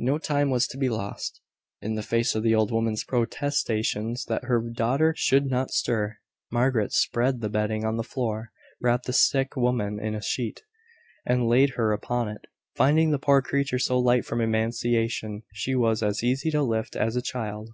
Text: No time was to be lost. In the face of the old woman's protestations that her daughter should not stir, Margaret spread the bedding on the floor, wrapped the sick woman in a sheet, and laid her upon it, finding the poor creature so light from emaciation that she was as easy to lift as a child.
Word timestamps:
No 0.00 0.18
time 0.18 0.50
was 0.50 0.66
to 0.66 0.76
be 0.76 0.88
lost. 0.88 1.40
In 1.80 1.94
the 1.94 2.02
face 2.02 2.34
of 2.34 2.42
the 2.42 2.52
old 2.52 2.72
woman's 2.72 3.04
protestations 3.04 4.24
that 4.24 4.46
her 4.46 4.60
daughter 4.72 5.14
should 5.16 5.46
not 5.46 5.70
stir, 5.70 6.16
Margaret 6.50 6.92
spread 6.92 7.40
the 7.40 7.48
bedding 7.48 7.84
on 7.84 7.96
the 7.96 8.02
floor, 8.02 8.50
wrapped 8.82 9.06
the 9.06 9.12
sick 9.12 9.54
woman 9.54 10.00
in 10.00 10.16
a 10.16 10.20
sheet, 10.20 10.62
and 11.24 11.46
laid 11.46 11.74
her 11.76 11.92
upon 11.92 12.28
it, 12.28 12.46
finding 12.74 13.12
the 13.12 13.20
poor 13.20 13.40
creature 13.40 13.78
so 13.78 14.00
light 14.00 14.24
from 14.24 14.40
emaciation 14.40 15.44
that 15.44 15.44
she 15.52 15.76
was 15.76 16.02
as 16.02 16.24
easy 16.24 16.50
to 16.50 16.62
lift 16.64 16.96
as 16.96 17.14
a 17.14 17.22
child. 17.22 17.70